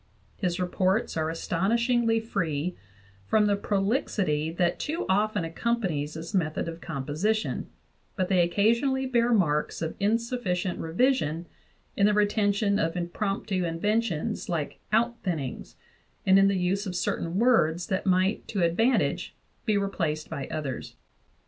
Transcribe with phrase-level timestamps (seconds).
[0.35, 2.75] His reports are astonish ingly free
[3.27, 7.67] from the prolixity that too often accompanies this method of composition;
[8.15, 11.45] but they occasionally bear marks of insufficient revision
[11.95, 15.75] in the retention of impromptu inventions like "outthinnings"
[16.25, 20.95] and in the use of certain words that might to advantage be replaced by others.